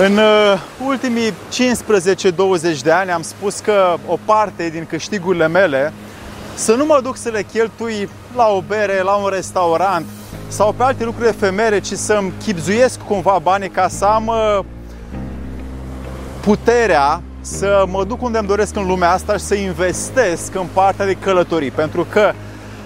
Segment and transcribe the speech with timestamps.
[0.00, 5.92] În uh, ultimii 15-20 de ani am spus că o parte din câștigurile mele
[6.54, 10.06] să nu mă duc să le cheltui la o bere, la un restaurant
[10.48, 14.64] sau pe alte lucruri efemere, ci să-mi chipzuiesc cumva banii ca să am uh,
[16.40, 21.06] puterea să mă duc unde îmi doresc în lumea asta și să investesc în partea
[21.06, 21.70] de călătorii.
[21.70, 22.32] Pentru că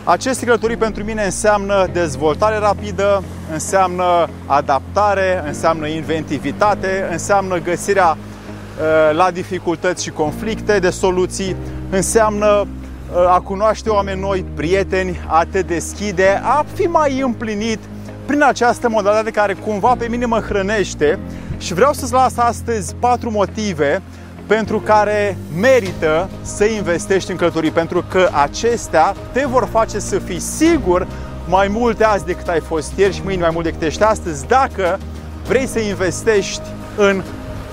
[0.04, 9.30] aceste călătorii pentru mine înseamnă dezvoltare rapidă, înseamnă adaptare, înseamnă inventivitate, înseamnă găsirea uh, la
[9.30, 11.56] dificultăți și conflicte de soluții,
[11.90, 17.78] înseamnă uh, a cunoaște oameni noi, prieteni, a te deschide, a fi mai împlinit
[18.26, 21.18] prin această modalitate care cumva pe mine mă hrănește.
[21.58, 24.02] Și vreau să-ți las astăzi patru motive
[24.46, 30.40] pentru care merită să investești în călătorii, pentru că acestea te vor face să fii
[30.40, 31.06] sigur
[31.48, 34.98] mai mult azi decât ai fost ieri și mâine mai mult decât ești astăzi, dacă
[35.46, 36.62] vrei să investești
[36.96, 37.22] în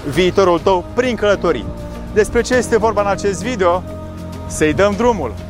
[0.09, 1.65] viitorul tău prin călătorii.
[2.13, 3.83] Despre ce este vorba în acest video?
[4.47, 5.48] Să-i dăm drumul!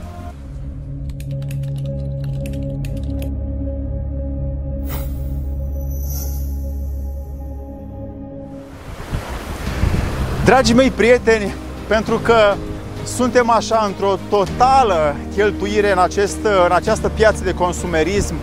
[10.49, 11.53] Dragii mei prieteni,
[11.87, 12.55] pentru că
[13.05, 18.35] suntem așa într-o totală cheltuire în, acest, în această piață de consumerism,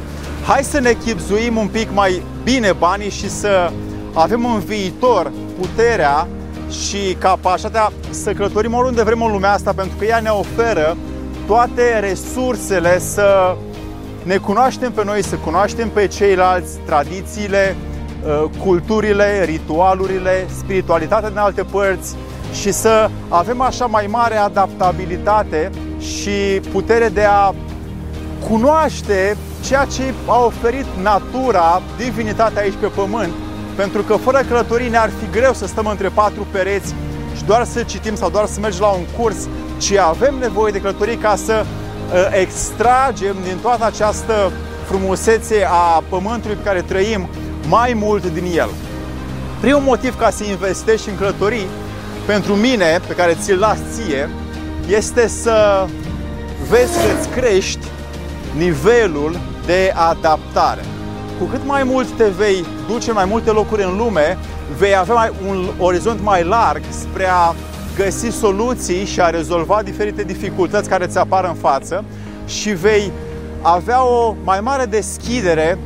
[0.46, 3.70] hai să ne chipzuim un pic mai bine banii și să
[4.14, 6.28] avem în viitor puterea
[6.70, 10.96] și capacitatea să călătorim oriunde vrem în lumea asta, pentru că ea ne oferă
[11.46, 13.56] toate resursele să
[14.22, 17.85] ne cunoaștem pe noi, să cunoaștem pe ceilalți, tradițiile, Uh,
[18.64, 22.14] culturile, ritualurile, spiritualitatea din alte părți
[22.52, 27.54] și să avem așa mai mare adaptabilitate și putere de a
[28.48, 33.32] cunoaște ceea ce a oferit natura, divinitatea aici pe pământ.
[33.77, 36.94] Pentru că fără călătorii ne-ar fi greu să stăm între patru pereți
[37.37, 39.48] și doar să citim sau doar să mergem la un curs,
[39.78, 44.53] ci avem nevoie de călătorii ca să uh, extragem din toată această
[44.84, 47.28] frumusețe a pământului pe care trăim
[47.69, 48.69] mai mult din el.
[49.60, 51.66] Primul motiv ca să investești în călătorii,
[52.27, 54.31] pentru mine, pe care ți-l las ție,
[54.88, 55.87] este să
[56.71, 57.87] vezi că îți crești
[58.56, 60.84] nivelul de adaptare.
[61.38, 64.38] Cu cât mai mult te vei duce în mai multe locuri în lume,
[64.78, 67.55] vei avea mai, un orizont mai larg spre a
[67.97, 72.05] găsi soluții și a rezolva diferite dificultăți care ți apar în față
[72.47, 73.10] și vei
[73.62, 75.78] avea o mai mare deschidere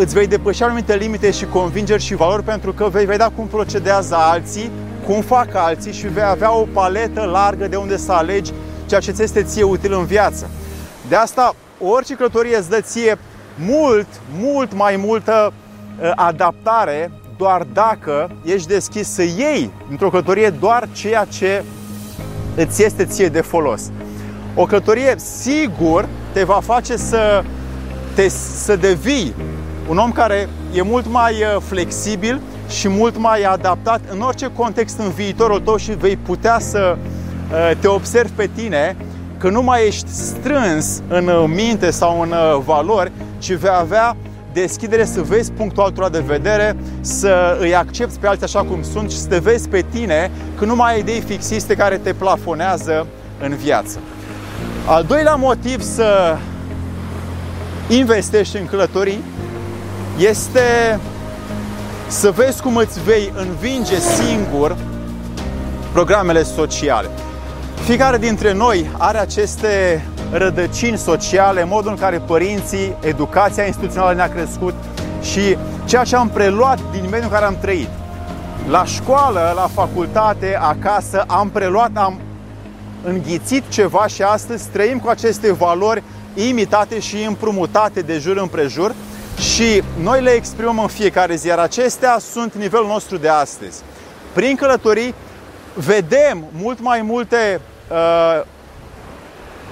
[0.00, 4.14] îți vei depăși anumite limite și convingeri și valori pentru că vei vedea cum procedează
[4.14, 4.70] alții,
[5.06, 8.52] cum fac alții și vei avea o paletă largă de unde să alegi
[8.86, 10.50] ceea ce ți este ție util în viață.
[11.08, 13.18] De asta, orice călătorie îți dă ție
[13.58, 14.06] mult,
[14.40, 21.24] mult mai multă uh, adaptare doar dacă ești deschis să iei într-o călătorie doar ceea
[21.24, 21.64] ce
[22.56, 23.82] îți este ție de folos.
[24.54, 27.44] O călătorie sigur te va face să,
[28.14, 29.34] te, să devii
[29.88, 34.98] un om care e mult mai uh, flexibil și mult mai adaptat în orice context
[34.98, 38.96] în viitorul tău și vei putea să uh, te observi pe tine
[39.38, 42.34] că nu mai ești strâns în uh, minte sau în
[42.64, 44.16] valori, ci vei avea
[44.52, 49.10] deschidere să vezi punctul altora de vedere, să îi accepti pe alții așa cum sunt
[49.10, 53.06] și să te vezi pe tine că nu mai ai idei fixiste care te plafonează
[53.40, 53.98] în viață.
[54.86, 56.36] Al doilea motiv să
[57.88, 59.22] investești în călătorii
[60.18, 60.98] este
[62.08, 64.76] să vezi cum îți vei învinge singur
[65.92, 67.08] programele sociale.
[67.84, 74.74] Fiecare dintre noi are aceste rădăcini sociale, modul în care părinții, educația instituțională ne-a crescut
[75.22, 77.88] și ceea ce am preluat din mediul în care am trăit.
[78.68, 82.20] La școală, la facultate, acasă, am preluat, am
[83.04, 86.02] înghițit ceva și astăzi trăim cu aceste valori
[86.34, 88.94] imitate și împrumutate de jur împrejur
[89.38, 93.82] și noi le exprimăm în fiecare zi, iar acestea sunt nivelul nostru de astăzi.
[94.32, 95.14] Prin călătorii
[95.74, 98.42] vedem mult mai multe uh,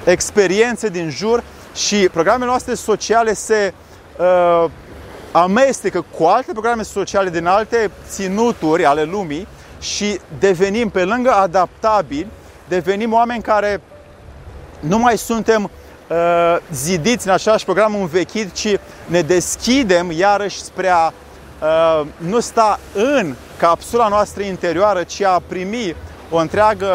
[0.05, 1.43] experiențe din jur
[1.75, 3.75] și programele noastre sociale se
[4.19, 4.71] uh,
[5.33, 9.47] amestecă cu alte programe sociale din alte ținuturi ale lumii
[9.81, 12.27] și devenim, pe lângă adaptabili,
[12.69, 13.81] devenim oameni care
[14.81, 15.71] nu mai suntem uh,
[16.73, 18.77] zidiți în așa program învechit, ci
[19.07, 21.13] ne deschidem iarăși spre a
[21.63, 25.97] uh, nu sta în capsula noastră interioară, ci a primi
[26.31, 26.87] o întreagă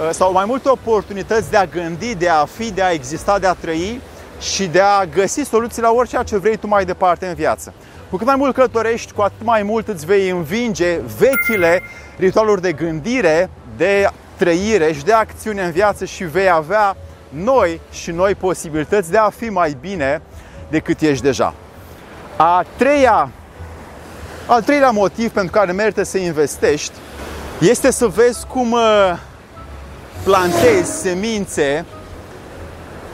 [0.00, 3.46] uh, sau mai multe oportunități de a gândi, de a fi, de a exista, de
[3.46, 4.00] a trăi
[4.40, 7.72] și de a găsi soluții la orice ce vrei tu mai departe în viață.
[8.10, 11.82] Cu cât mai mult călătorești, cu atât mai mult îți vei învinge vechile
[12.18, 16.96] ritualuri de gândire, de trăire și de acțiune în viață și vei avea
[17.30, 20.22] noi și noi posibilități de a fi mai bine
[20.68, 21.54] decât ești deja.
[22.36, 23.30] A treia,
[24.46, 26.92] al treilea motiv pentru care merită să investești
[27.60, 28.80] este să vezi cum uh,
[30.24, 31.84] plantezi semințe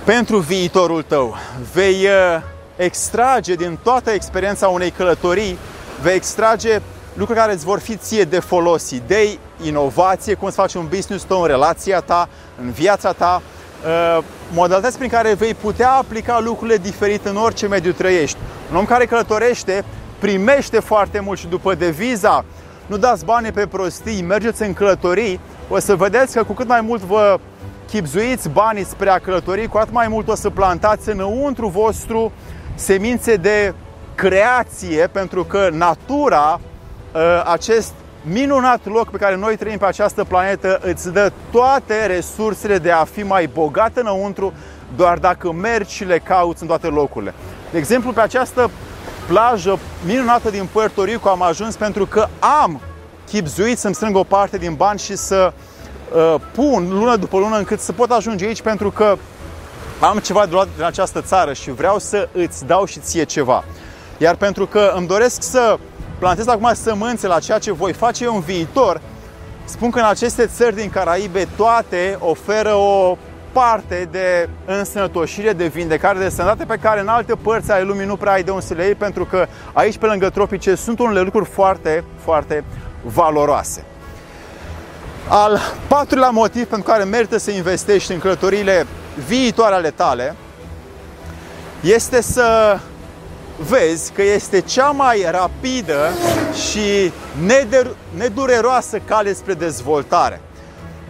[0.04, 1.36] pentru viitorul tău.
[1.72, 2.42] Vei uh,
[2.76, 5.58] extrage din toată experiența unei călătorii,
[6.02, 6.80] vei extrage
[7.14, 11.24] lucruri care îți vor fi ție de folos, idei, inovație, cum să faci un business
[11.24, 12.28] tău în relația ta,
[12.60, 13.55] în viața ta, uh,
[14.52, 18.36] modalități prin care vei putea aplica lucrurile diferite în orice mediu trăiești.
[18.70, 19.84] Un om care călătorește
[20.18, 22.44] primește foarte mult și după deviza
[22.86, 26.80] nu dați bani pe prostii, mergeți în călătorii, o să vedeți că cu cât mai
[26.80, 27.38] mult vă
[27.86, 32.32] chipzuiți banii spre a călători, cu atât mai mult o să plantați înăuntru vostru
[32.74, 33.74] semințe de
[34.14, 36.60] creație, pentru că natura,
[37.14, 37.92] ă, acest
[38.28, 43.04] minunat loc pe care noi trăim pe această planetă, îți dă toate resursele de a
[43.04, 44.52] fi mai bogat înăuntru,
[44.96, 47.34] doar dacă mergi și le cauți în toate locurile.
[47.70, 48.70] De exemplu, pe această
[49.26, 52.26] plajă minunată din Puerto Rico am ajuns pentru că
[52.62, 52.80] am
[53.26, 55.52] chipzuit să-mi strâng o parte din bani și să
[56.14, 59.16] uh, pun lună după lună încât să pot ajunge aici pentru că
[60.00, 63.64] am ceva de luat din această țară și vreau să îți dau și ție ceva.
[64.18, 65.78] Iar pentru că îmi doresc să
[66.18, 69.00] plantez acum sămânțe la ceea ce voi face eu în viitor,
[69.64, 73.16] spun că în aceste țări din Caraibe toate oferă o
[73.52, 78.16] parte de însănătoșire, de vindecare, de sănătate pe care în alte părți ale lumii nu
[78.16, 81.20] prea ai de un să le iei, pentru că aici, pe lângă tropice, sunt unele
[81.20, 82.64] lucruri foarte, foarte
[83.02, 83.84] valoroase.
[85.28, 88.86] Al patrulea motiv pentru care merită să investești în călătoriile
[89.26, 90.34] viitoare ale tale
[91.80, 92.78] este să
[93.58, 96.10] vezi că este cea mai rapidă
[96.70, 97.12] și
[98.16, 100.40] nedureroasă cale spre dezvoltare.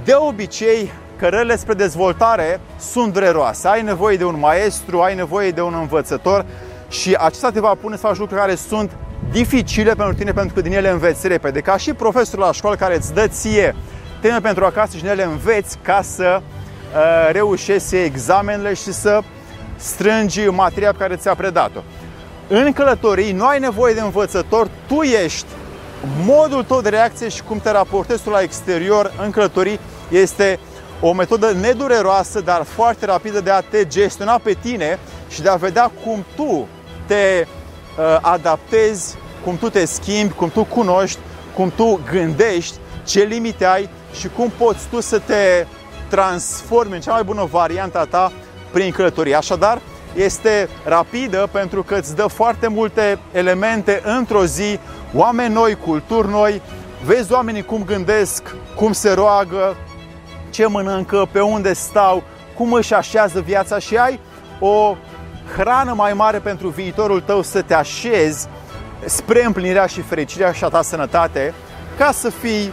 [0.05, 3.69] De obicei, cărările spre dezvoltare sunt dureroase.
[3.69, 6.45] Ai nevoie de un maestru, ai nevoie de un învățător
[6.89, 8.91] și acesta te va pune să faci lucruri care sunt
[9.31, 11.61] dificile pentru tine pentru că din ele înveți repede.
[11.61, 13.75] Ca și profesorul la școală care îți dă ție
[14.21, 19.21] teme pentru acasă și din ele înveți ca să uh, reușești examenele și să
[19.77, 21.81] strângi materia pe care ți-a predat-o.
[22.49, 25.47] În călătorii nu ai nevoie de învățător, tu ești
[26.25, 30.59] modul tău de reacție și cum te raportezi tu la exterior în călătorii este
[31.01, 34.99] o metodă nedureroasă, dar foarte rapidă de a te gestiona pe tine
[35.29, 36.69] și de a vedea cum tu
[37.07, 39.15] te uh, adaptezi,
[39.45, 41.19] cum tu te schimbi, cum tu cunoști,
[41.55, 42.77] cum tu gândești,
[43.07, 43.89] ce limite ai
[44.19, 45.67] și cum poți tu să te
[46.09, 48.33] transformi în cea mai bună variantă a ta
[48.73, 49.35] prin călătorie.
[49.35, 49.81] Așadar,
[50.17, 54.79] este rapidă pentru că îți dă foarte multe elemente într-o zi,
[55.15, 56.63] oameni noi, culturi noi,
[57.05, 59.77] vezi oamenii cum gândesc, cum se roagă,
[60.51, 62.23] ce mănâncă, pe unde stau,
[62.57, 64.21] cum își așează viața și ai
[64.59, 64.97] o
[65.57, 68.49] hrană mai mare pentru viitorul tău să te așezi
[69.05, 71.55] spre împlinirea și fericirea și a ta sănătate,
[71.99, 72.73] ca să fii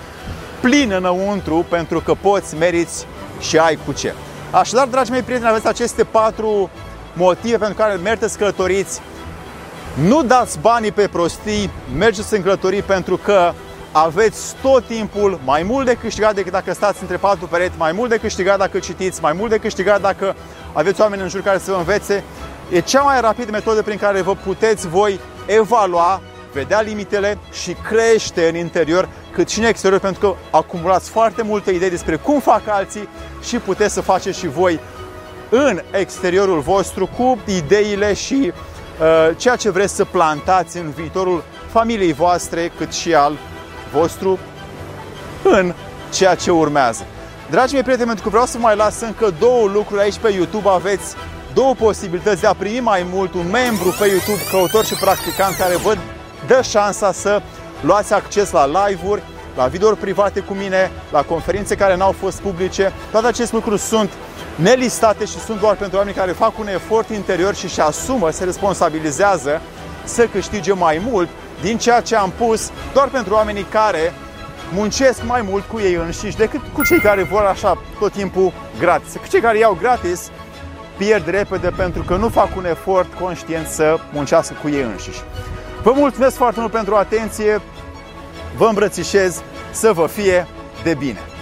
[0.62, 3.06] plin înăuntru pentru că poți, meriți
[3.39, 4.13] și ai cu ce.
[4.51, 6.69] Așadar, dragi mei prieteni, aveți aceste patru
[7.13, 9.01] motive pentru care merită să călătoriți.
[10.08, 13.53] Nu dați banii pe prostii, mergeți în călătorii pentru că
[13.91, 18.10] aveți tot timpul mai mult de câștigat decât dacă stați între patru pereți, mai mult
[18.10, 20.36] de câștigat dacă citiți, mai mult de câștigat dacă
[20.74, 22.24] aveți oameni în jur care să vă învețe.
[22.72, 26.22] E cea mai rapidă metodă prin care vă puteți voi evalua,
[26.53, 31.72] vedea limitele și crește în interior cât și în exterior pentru că acumulați foarte multe
[31.72, 33.08] idei despre cum fac alții
[33.43, 34.79] și puteți să faceți și voi
[35.55, 42.13] în exteriorul vostru cu ideile și uh, ceea ce vreți să plantați în viitorul familiei
[42.13, 43.38] voastre cât și al
[43.91, 44.39] vostru
[45.43, 45.74] în
[46.13, 47.05] ceea ce urmează.
[47.50, 50.69] Dragii mei prieteni, pentru că vreau să mai las încă două lucruri aici pe YouTube,
[50.69, 51.15] aveți
[51.53, 55.75] două posibilități de a primi mai mult un membru pe YouTube, căutor și practicant, care
[55.75, 55.95] vă
[56.48, 57.41] dă șansa să
[57.81, 59.24] luați acces la live-uri,
[59.55, 62.91] la videouri private cu mine, la conferințe care n-au fost publice.
[63.12, 64.10] Toate aceste lucruri sunt
[64.55, 68.43] nelistate și sunt doar pentru oameni care fac un efort interior și își asumă, se
[68.43, 69.62] responsabilizează
[70.03, 71.29] să câștige mai mult
[71.62, 74.13] din ceea ce am pus doar pentru oamenii care
[74.74, 79.13] muncesc mai mult cu ei înșiși decât cu cei care vor așa tot timpul gratis.
[79.29, 80.31] Cei care iau gratis
[80.98, 85.22] pierd repede pentru că nu fac un efort conștient să muncească cu ei înșiși.
[85.83, 87.62] Vă mulțumesc foarte mult pentru atenție,
[88.57, 89.41] vă îmbrățișez,
[89.72, 90.48] să vă fie
[90.83, 91.33] de bine!